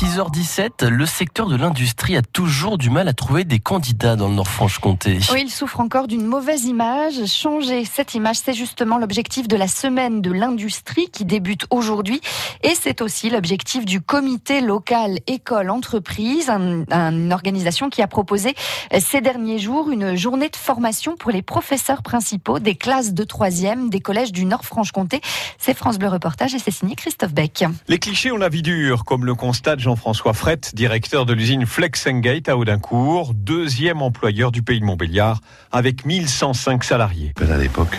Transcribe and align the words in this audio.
6h17, 0.00 0.86
le 0.86 1.04
secteur 1.04 1.46
de 1.46 1.56
l'industrie 1.56 2.16
a 2.16 2.22
toujours 2.22 2.78
du 2.78 2.88
mal 2.88 3.06
à 3.06 3.12
trouver 3.12 3.44
des 3.44 3.58
candidats 3.58 4.16
dans 4.16 4.28
le 4.28 4.34
Nord-Franche-Comté. 4.34 5.18
Oui, 5.30 5.42
il 5.44 5.50
souffre 5.50 5.78
encore 5.78 6.08
d'une 6.08 6.24
mauvaise 6.24 6.64
image. 6.64 7.26
Changer 7.26 7.84
cette 7.84 8.14
image, 8.14 8.36
c'est 8.36 8.54
justement 8.54 8.96
l'objectif 8.96 9.46
de 9.46 9.56
la 9.56 9.68
semaine 9.68 10.22
de 10.22 10.32
l'industrie 10.32 11.10
qui 11.10 11.26
débute 11.26 11.66
aujourd'hui. 11.68 12.22
Et 12.62 12.74
c'est 12.80 13.02
aussi 13.02 13.28
l'objectif 13.28 13.84
du 13.84 14.00
comité 14.00 14.62
local 14.62 15.18
école-entreprise, 15.26 16.48
une 16.48 17.32
organisation 17.34 17.90
qui 17.90 18.00
a 18.00 18.06
proposé 18.06 18.54
ces 18.98 19.20
derniers 19.20 19.58
jours 19.58 19.90
une 19.90 20.16
journée 20.16 20.48
de 20.48 20.56
formation 20.56 21.14
pour 21.14 21.30
les 21.30 21.42
professeurs 21.42 22.02
principaux 22.02 22.58
des 22.58 22.74
classes 22.74 23.12
de 23.12 23.24
troisième 23.24 23.90
des 23.90 24.00
collèges 24.00 24.32
du 24.32 24.46
Nord-Franche-Comté. 24.46 25.20
C'est 25.58 25.76
France 25.76 25.98
Bleu 25.98 26.08
Reportage 26.08 26.54
et 26.54 26.58
c'est 26.58 26.70
signé 26.70 26.94
Christophe 26.94 27.34
Beck. 27.34 27.66
Les 27.86 27.98
clichés 27.98 28.32
ont 28.32 28.38
la 28.38 28.48
vie 28.48 28.62
dure, 28.62 29.04
comme 29.04 29.26
le 29.26 29.34
constate 29.34 29.80
Jean-François 29.90 30.34
Frette, 30.34 30.72
directeur 30.76 31.26
de 31.26 31.32
l'usine 31.32 31.66
Flexengate 31.66 32.48
à 32.48 32.56
Audincourt, 32.56 33.34
deuxième 33.34 34.02
employeur 34.02 34.52
du 34.52 34.62
pays 34.62 34.78
de 34.78 34.84
Montbéliard, 34.84 35.40
avec 35.72 36.06
1105 36.06 36.84
salariés. 36.84 37.32
À 37.40 37.56
l'époque, 37.56 37.98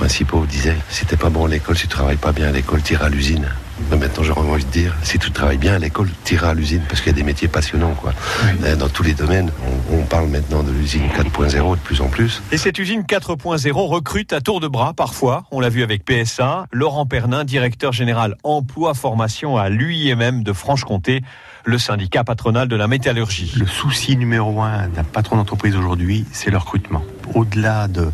principaux 0.00 0.46
disaient 0.46 0.78
si 0.88 1.04
t'es 1.04 1.18
pas 1.18 1.28
bon 1.28 1.44
à 1.44 1.48
l'école, 1.48 1.76
si 1.76 1.82
tu 1.82 1.88
travailles 1.88 2.16
pas 2.16 2.32
bien 2.32 2.48
à 2.48 2.52
l'école, 2.52 2.80
tire 2.80 3.02
à 3.02 3.10
l'usine. 3.10 3.46
Mais 3.90 3.98
maintenant, 3.98 4.22
j'aurais 4.22 4.48
envie 4.48 4.64
de 4.64 4.70
dire, 4.70 4.96
si 5.02 5.18
tu 5.18 5.30
travailles 5.30 5.58
bien 5.58 5.74
à 5.74 5.78
l'école, 5.78 6.08
tire 6.24 6.46
à 6.46 6.54
l'usine, 6.54 6.80
parce 6.88 7.02
qu'il 7.02 7.12
y 7.12 7.14
a 7.14 7.18
des 7.18 7.22
métiers 7.22 7.48
passionnants, 7.48 7.92
quoi. 7.92 8.14
Euh, 8.64 8.76
dans 8.76 8.88
tous 8.88 9.02
les 9.02 9.12
domaines, 9.12 9.50
on, 9.90 9.96
on 9.98 10.02
parle 10.04 10.28
maintenant 10.28 10.62
de 10.62 10.70
l'usine 10.70 11.02
4.0 11.14 11.72
de 11.72 11.80
plus 11.80 12.00
en 12.00 12.08
plus. 12.08 12.42
Et 12.50 12.56
cette 12.56 12.78
usine 12.78 13.02
4.0 13.02 13.72
recrute 13.72 14.32
à 14.32 14.40
tour 14.40 14.60
de 14.60 14.68
bras, 14.68 14.94
parfois. 14.94 15.44
On 15.50 15.60
l'a 15.60 15.68
vu 15.68 15.82
avec 15.82 16.02
PSA. 16.06 16.66
Laurent 16.72 17.04
Pernin, 17.04 17.44
directeur 17.44 17.92
général 17.92 18.36
emploi 18.42 18.94
formation 18.94 19.58
à 19.58 19.68
l'UIMM 19.68 20.42
de 20.42 20.52
Franche-Comté, 20.54 21.20
le 21.66 21.76
syndicat 21.76 22.24
patronal 22.24 22.68
de 22.68 22.76
la 22.76 22.88
métallurgie. 22.88 23.52
Le 23.58 23.66
souci 23.66 24.16
numéro 24.16 24.62
un 24.62 24.88
d'un 24.88 25.04
patron 25.04 25.36
d'entreprise 25.36 25.76
aujourd'hui, 25.76 26.24
c'est 26.32 26.50
le 26.50 26.56
recrutement. 26.56 27.02
Au-delà 27.34 27.88
de, 27.88 28.10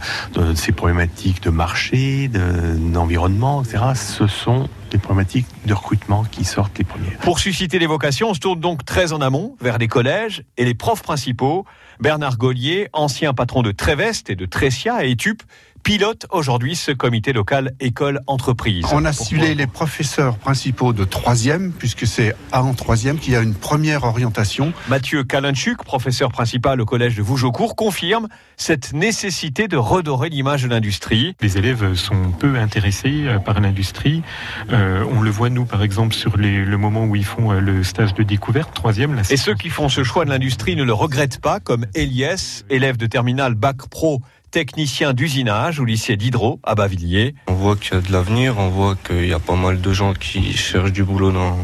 ces 0.54 0.72
problématiques 0.72 1.42
de 1.42 1.50
marché, 1.50 2.28
d'environnement, 2.28 3.62
etc., 3.62 3.78
ce 3.94 4.26
sont 4.26 4.68
des 4.90 4.98
problématiques 4.98 5.46
de 5.64 5.74
recrutement 5.74 6.24
qui 6.24 6.44
sortent 6.44 6.78
les 6.78 6.84
premières. 6.84 7.18
Pour 7.18 7.38
susciter 7.38 7.78
les 7.78 7.86
vocations, 7.86 8.30
on 8.30 8.34
se 8.34 8.40
tourne 8.40 8.60
donc 8.60 8.84
très 8.84 9.12
en 9.12 9.20
amont 9.20 9.56
vers 9.60 9.78
les 9.78 9.88
collèges 9.88 10.44
et 10.56 10.64
les 10.64 10.74
profs 10.74 11.02
principaux. 11.02 11.64
Bernard 12.00 12.36
Gollier, 12.36 12.88
ancien 12.92 13.32
patron 13.32 13.62
de 13.62 13.72
Tréveste 13.72 14.30
et 14.30 14.36
de 14.36 14.44
Tressia 14.44 15.04
et 15.04 15.12
Etup, 15.12 15.42
pilote 15.86 16.26
aujourd'hui 16.32 16.74
ce 16.74 16.90
comité 16.90 17.32
local 17.32 17.70
école-entreprise. 17.78 18.84
On 18.92 19.04
a 19.04 19.12
ciblé 19.12 19.54
les 19.54 19.68
professeurs 19.68 20.36
principaux 20.36 20.92
de 20.92 21.04
troisième, 21.04 21.70
puisque 21.70 22.08
c'est 22.08 22.34
en 22.52 22.74
troisième 22.74 23.20
qu'il 23.20 23.34
y 23.34 23.36
a 23.36 23.40
une 23.40 23.54
première 23.54 24.02
orientation. 24.02 24.72
Mathieu 24.88 25.22
Kalinchuk, 25.22 25.84
professeur 25.84 26.32
principal 26.32 26.80
au 26.80 26.84
collège 26.84 27.14
de 27.14 27.22
Vougeaucourt, 27.22 27.76
confirme 27.76 28.26
cette 28.56 28.94
nécessité 28.94 29.68
de 29.68 29.76
redorer 29.76 30.28
l'image 30.28 30.64
de 30.64 30.70
l'industrie. 30.70 31.36
Les 31.40 31.56
élèves 31.56 31.94
sont 31.94 32.32
peu 32.32 32.56
intéressés 32.56 33.22
euh, 33.26 33.38
par 33.38 33.60
l'industrie. 33.60 34.24
Euh, 34.72 35.04
on 35.12 35.20
le 35.20 35.30
voit, 35.30 35.50
nous, 35.50 35.66
par 35.66 35.84
exemple, 35.84 36.16
sur 36.16 36.36
les, 36.36 36.64
le 36.64 36.78
moment 36.78 37.04
où 37.04 37.14
ils 37.14 37.24
font 37.24 37.52
euh, 37.52 37.60
le 37.60 37.84
stage 37.84 38.12
de 38.14 38.24
découverte, 38.24 38.74
troisième. 38.74 39.22
Et 39.30 39.36
ceux 39.36 39.54
qui 39.54 39.68
font 39.68 39.88
ce 39.88 40.02
choix 40.02 40.24
de 40.24 40.30
l'industrie 40.30 40.74
ne 40.74 40.82
le 40.82 40.92
regrettent 40.92 41.40
pas, 41.40 41.60
comme 41.60 41.86
Elias, 41.94 42.64
élève 42.70 42.96
de 42.96 43.06
terminale 43.06 43.54
Bac 43.54 43.86
Pro 43.88 44.20
technicien 44.56 45.12
d'usinage 45.12 45.80
au 45.80 45.84
lycée 45.84 46.16
d'Hydro 46.16 46.60
à 46.62 46.74
Bavilliers. 46.74 47.34
On 47.46 47.52
voit 47.52 47.76
qu'il 47.76 47.92
y 47.92 47.98
a 47.98 48.00
de 48.00 48.10
l'avenir, 48.10 48.54
on 48.56 48.70
voit 48.70 48.96
qu'il 48.96 49.26
y 49.26 49.34
a 49.34 49.38
pas 49.38 49.54
mal 49.54 49.82
de 49.82 49.92
gens 49.92 50.14
qui 50.14 50.54
cherchent 50.54 50.92
du 50.92 51.04
boulot 51.04 51.30
dans 51.30 51.58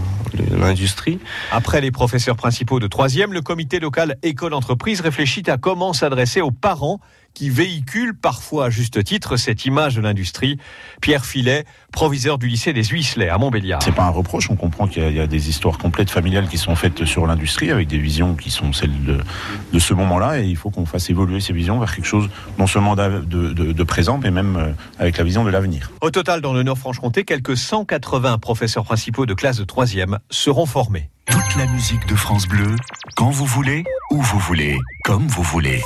l'industrie. 0.50 1.18
Après 1.52 1.80
les 1.80 1.90
professeurs 1.90 2.36
principaux 2.36 2.80
de 2.80 2.86
troisième, 2.86 3.32
le 3.32 3.40
comité 3.40 3.80
local 3.80 4.18
école-entreprise 4.22 5.00
réfléchit 5.00 5.44
à 5.46 5.56
comment 5.56 5.94
s'adresser 5.94 6.42
aux 6.42 6.50
parents 6.50 7.00
qui 7.34 7.50
véhiculent 7.50 8.14
parfois 8.14 8.66
à 8.66 8.70
juste 8.70 9.02
titre 9.04 9.36
cette 9.36 9.64
image 9.64 9.96
de 9.96 10.00
l'industrie. 10.00 10.58
Pierre 11.00 11.24
Filet, 11.24 11.64
proviseur 11.92 12.38
du 12.38 12.48
lycée 12.48 12.72
des 12.72 12.84
Huisselets 12.84 13.28
à 13.28 13.38
Montbéliard. 13.38 13.82
C'est 13.82 13.94
pas 13.94 14.04
un 14.04 14.10
reproche, 14.10 14.50
on 14.50 14.56
comprend 14.56 14.86
qu'il 14.86 15.08
y, 15.08 15.14
y, 15.14 15.20
a 15.20 15.26
des 15.26 15.48
histoires 15.48 15.78
complètes 15.78 16.10
familiales 16.10 16.48
qui 16.48 16.58
sont 16.58 16.76
faites 16.76 17.04
sur 17.04 17.26
l'industrie 17.26 17.70
avec 17.70 17.88
des 17.88 17.98
visions 17.98 18.34
qui 18.34 18.50
sont 18.50 18.72
celles 18.72 19.04
de, 19.04 19.18
de 19.72 19.78
ce 19.78 19.94
moment-là 19.94 20.40
et 20.40 20.46
il 20.46 20.56
faut 20.56 20.70
qu'on 20.70 20.86
fasse 20.86 21.10
évoluer 21.10 21.40
ces 21.40 21.52
visions 21.52 21.78
vers 21.78 21.94
quelque 21.94 22.06
chose 22.06 22.28
non 22.58 22.66
seulement 22.66 22.96
de, 22.96 23.20
de, 23.20 23.72
de 23.72 23.82
présent 23.82 24.18
mais 24.22 24.30
même 24.30 24.74
avec 24.98 25.18
la 25.18 25.24
vision 25.24 25.44
de 25.44 25.50
l'avenir. 25.50 25.90
Au 26.00 26.10
total, 26.10 26.40
dans 26.40 26.52
le 26.52 26.62
Nord-Franche-Comté, 26.62 27.24
quelques 27.24 27.56
180 27.56 28.38
professeurs 28.38 28.84
principaux 28.84 29.26
de 29.26 29.34
classe 29.34 29.58
de 29.58 29.64
troisième 29.64 30.18
seront 30.30 30.66
formés. 30.66 31.10
Toute 31.32 31.56
la 31.56 31.64
musique 31.64 32.06
de 32.06 32.14
France 32.14 32.46
Bleu, 32.46 32.76
quand 33.16 33.30
vous 33.30 33.46
voulez, 33.46 33.84
où 34.10 34.20
vous 34.20 34.38
voulez, 34.38 34.76
comme 35.02 35.26
vous 35.28 35.42
voulez. 35.42 35.82